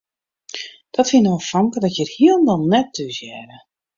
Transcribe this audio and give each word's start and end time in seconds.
Dat 0.95 1.09
wie 1.11 1.21
no 1.23 1.33
in 1.39 1.45
famke 1.49 1.77
dat 1.83 1.95
hjir 1.97 2.11
hielendal 2.15 2.61
net 2.73 2.87
thúshearde. 2.95 3.57